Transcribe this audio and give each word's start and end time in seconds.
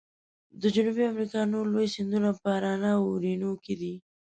د 0.61 0.63
جنوبي 0.75 1.03
امریکا 1.11 1.39
نور 1.53 1.65
لوی 1.73 1.87
سیندونه 1.95 2.29
پارانا 2.43 2.91
او 2.97 3.03
اورینوکو 3.11 3.73
دي. 3.81 3.93